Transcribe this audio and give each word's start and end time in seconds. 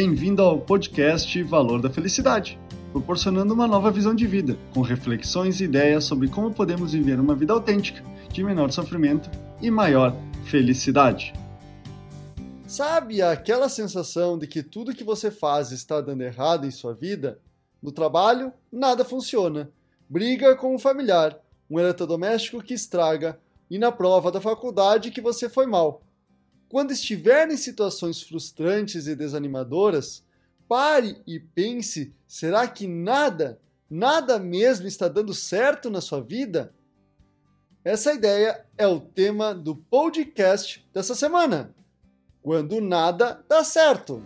Bem-vindo 0.00 0.42
ao 0.42 0.60
podcast 0.60 1.42
Valor 1.42 1.82
da 1.82 1.90
Felicidade, 1.90 2.56
proporcionando 2.92 3.52
uma 3.52 3.66
nova 3.66 3.90
visão 3.90 4.14
de 4.14 4.28
vida, 4.28 4.56
com 4.72 4.80
reflexões 4.80 5.60
e 5.60 5.64
ideias 5.64 6.04
sobre 6.04 6.28
como 6.28 6.54
podemos 6.54 6.92
viver 6.92 7.18
uma 7.18 7.34
vida 7.34 7.52
autêntica, 7.52 8.00
de 8.32 8.44
menor 8.44 8.70
sofrimento 8.70 9.28
e 9.60 9.72
maior 9.72 10.14
felicidade. 10.44 11.32
Sabe 12.64 13.20
aquela 13.20 13.68
sensação 13.68 14.38
de 14.38 14.46
que 14.46 14.62
tudo 14.62 14.94
que 14.94 15.02
você 15.02 15.32
faz 15.32 15.72
está 15.72 16.00
dando 16.00 16.22
errado 16.22 16.64
em 16.64 16.70
sua 16.70 16.94
vida? 16.94 17.40
No 17.82 17.90
trabalho, 17.90 18.52
nada 18.70 19.04
funciona. 19.04 19.68
Briga 20.08 20.54
com 20.54 20.76
um 20.76 20.78
familiar, 20.78 21.36
um 21.68 21.76
eletrodoméstico 21.76 22.62
que 22.62 22.72
estraga, 22.72 23.36
e 23.68 23.80
na 23.80 23.90
prova 23.90 24.30
da 24.30 24.40
faculdade 24.40 25.10
que 25.10 25.20
você 25.20 25.48
foi 25.48 25.66
mal. 25.66 26.02
Quando 26.68 26.90
estiver 26.90 27.50
em 27.50 27.56
situações 27.56 28.22
frustrantes 28.22 29.06
e 29.06 29.16
desanimadoras, 29.16 30.22
pare 30.68 31.16
e 31.26 31.40
pense: 31.40 32.12
será 32.26 32.68
que 32.68 32.86
nada, 32.86 33.58
nada 33.88 34.38
mesmo 34.38 34.86
está 34.86 35.08
dando 35.08 35.32
certo 35.32 35.88
na 35.88 36.02
sua 36.02 36.20
vida? 36.20 36.74
Essa 37.82 38.12
ideia 38.12 38.66
é 38.76 38.86
o 38.86 39.00
tema 39.00 39.54
do 39.54 39.74
podcast 39.74 40.86
dessa 40.92 41.14
semana. 41.14 41.74
Quando 42.42 42.82
nada 42.82 43.42
dá 43.48 43.64
certo. 43.64 44.22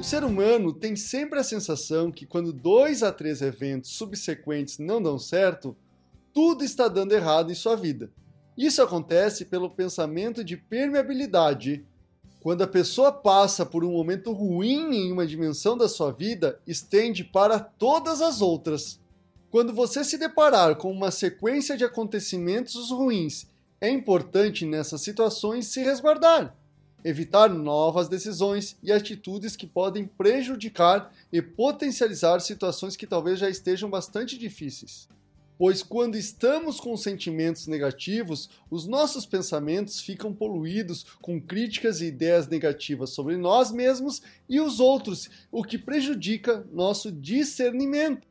O 0.00 0.02
ser 0.02 0.24
humano 0.24 0.72
tem 0.72 0.96
sempre 0.96 1.38
a 1.38 1.44
sensação 1.44 2.10
que 2.10 2.26
quando 2.26 2.52
dois 2.52 3.04
a 3.04 3.12
três 3.12 3.40
eventos 3.40 3.92
subsequentes 3.92 4.78
não 4.78 5.00
dão 5.00 5.20
certo, 5.20 5.76
tudo 6.34 6.64
está 6.64 6.88
dando 6.88 7.12
errado 7.12 7.52
em 7.52 7.54
sua 7.54 7.76
vida. 7.76 8.10
Isso 8.58 8.82
acontece 8.82 9.44
pelo 9.44 9.70
pensamento 9.70 10.42
de 10.42 10.56
permeabilidade. 10.56 11.86
Quando 12.40 12.62
a 12.62 12.66
pessoa 12.66 13.12
passa 13.12 13.64
por 13.64 13.84
um 13.84 13.92
momento 13.92 14.32
ruim 14.32 14.94
em 14.94 15.12
uma 15.12 15.26
dimensão 15.26 15.78
da 15.78 15.88
sua 15.88 16.10
vida, 16.10 16.60
estende 16.66 17.22
para 17.22 17.60
todas 17.60 18.20
as 18.20 18.42
outras. 18.42 19.00
Quando 19.48 19.72
você 19.72 20.02
se 20.02 20.18
deparar 20.18 20.74
com 20.76 20.90
uma 20.90 21.12
sequência 21.12 21.76
de 21.76 21.84
acontecimentos 21.84 22.90
ruins, 22.90 23.46
é 23.80 23.88
importante 23.88 24.66
nessas 24.66 25.02
situações 25.02 25.68
se 25.68 25.82
resguardar, 25.82 26.56
evitar 27.04 27.48
novas 27.48 28.08
decisões 28.08 28.76
e 28.82 28.90
atitudes 28.90 29.54
que 29.54 29.66
podem 29.66 30.04
prejudicar 30.04 31.12
e 31.32 31.40
potencializar 31.40 32.40
situações 32.40 32.96
que 32.96 33.06
talvez 33.06 33.38
já 33.38 33.48
estejam 33.48 33.88
bastante 33.88 34.36
difíceis 34.36 35.08
pois 35.56 35.82
quando 35.82 36.16
estamos 36.16 36.80
com 36.80 36.96
sentimentos 36.96 37.66
negativos, 37.66 38.50
os 38.70 38.86
nossos 38.86 39.24
pensamentos 39.24 40.00
ficam 40.00 40.32
poluídos 40.32 41.04
com 41.22 41.40
críticas 41.40 42.00
e 42.00 42.06
ideias 42.06 42.48
negativas 42.48 43.10
sobre 43.10 43.36
nós 43.36 43.70
mesmos 43.70 44.22
e 44.48 44.60
os 44.60 44.80
outros, 44.80 45.30
o 45.50 45.62
que 45.62 45.78
prejudica 45.78 46.66
nosso 46.72 47.10
discernimento. 47.12 48.26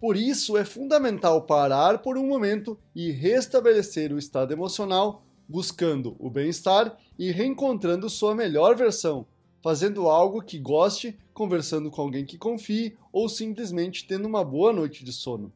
Por 0.00 0.16
isso, 0.16 0.56
é 0.56 0.64
fundamental 0.64 1.42
parar 1.42 1.98
por 1.98 2.16
um 2.16 2.26
momento 2.26 2.78
e 2.94 3.10
restabelecer 3.10 4.12
o 4.12 4.18
estado 4.18 4.52
emocional, 4.52 5.24
buscando 5.48 6.16
o 6.18 6.30
bem-estar 6.30 6.98
e 7.18 7.30
reencontrando 7.30 8.10
sua 8.10 8.34
melhor 8.34 8.74
versão, 8.74 9.26
fazendo 9.62 10.08
algo 10.08 10.42
que 10.42 10.58
goste, 10.58 11.16
conversando 11.32 11.90
com 11.90 12.02
alguém 12.02 12.24
que 12.24 12.38
confie 12.38 12.96
ou 13.12 13.28
simplesmente 13.28 14.06
tendo 14.06 14.26
uma 14.26 14.42
boa 14.42 14.72
noite 14.72 15.04
de 15.04 15.12
sono 15.12 15.52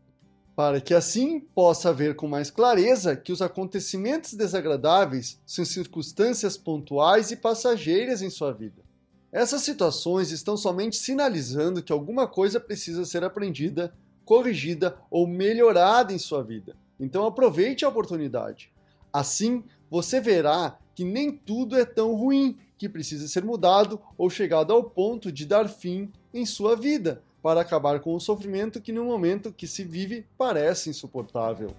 para 0.56 0.80
que 0.80 0.94
assim 0.94 1.38
possa 1.38 1.92
ver 1.92 2.16
com 2.16 2.26
mais 2.26 2.50
clareza 2.50 3.14
que 3.14 3.30
os 3.30 3.42
acontecimentos 3.42 4.32
desagradáveis 4.32 5.38
são 5.44 5.66
circunstâncias 5.66 6.56
pontuais 6.56 7.30
e 7.30 7.36
passageiras 7.36 8.22
em 8.22 8.30
sua 8.30 8.54
vida. 8.54 8.82
Essas 9.30 9.60
situações 9.60 10.30
estão 10.30 10.56
somente 10.56 10.96
sinalizando 10.96 11.82
que 11.82 11.92
alguma 11.92 12.26
coisa 12.26 12.58
precisa 12.58 13.04
ser 13.04 13.22
aprendida, 13.22 13.92
corrigida 14.24 14.96
ou 15.10 15.26
melhorada 15.26 16.14
em 16.14 16.18
sua 16.18 16.42
vida. 16.42 16.74
Então 16.98 17.26
aproveite 17.26 17.84
a 17.84 17.88
oportunidade. 17.90 18.72
Assim, 19.12 19.62
você 19.90 20.22
verá 20.22 20.78
que 20.94 21.04
nem 21.04 21.30
tudo 21.30 21.78
é 21.78 21.84
tão 21.84 22.14
ruim 22.14 22.56
que 22.78 22.88
precisa 22.88 23.28
ser 23.28 23.44
mudado 23.44 24.00
ou 24.16 24.30
chegado 24.30 24.72
ao 24.72 24.84
ponto 24.84 25.30
de 25.30 25.44
dar 25.44 25.68
fim 25.68 26.10
em 26.32 26.46
sua 26.46 26.74
vida, 26.74 27.22
para 27.46 27.60
acabar 27.60 28.00
com 28.00 28.12
o 28.12 28.18
sofrimento 28.18 28.80
que 28.80 28.90
no 28.90 29.04
momento 29.04 29.52
que 29.52 29.68
se 29.68 29.84
vive 29.84 30.26
parece 30.36 30.90
insuportável. 30.90 31.70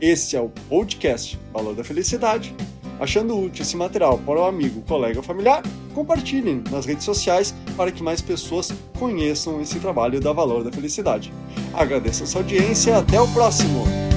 Esse 0.00 0.36
é 0.36 0.40
o 0.40 0.48
podcast 0.48 1.38
Valor 1.52 1.74
da 1.74 1.84
Felicidade. 1.84 2.56
Achando 2.98 3.38
útil 3.38 3.60
esse 3.60 3.76
material 3.76 4.16
para 4.16 4.40
o 4.40 4.44
amigo, 4.44 4.80
colega 4.88 5.18
ou 5.18 5.22
familiar, 5.22 5.62
compartilhem 5.94 6.64
nas 6.70 6.86
redes 6.86 7.04
sociais 7.04 7.54
para 7.76 7.92
que 7.92 8.02
mais 8.02 8.22
pessoas 8.22 8.72
conheçam 8.98 9.60
esse 9.60 9.78
trabalho 9.78 10.18
da 10.18 10.32
Valor 10.32 10.64
da 10.64 10.72
Felicidade. 10.72 11.30
Agradeço 11.74 12.22
a 12.22 12.26
sua 12.26 12.40
audiência 12.40 12.92
e 12.92 12.94
até 12.94 13.20
o 13.20 13.28
próximo! 13.34 14.09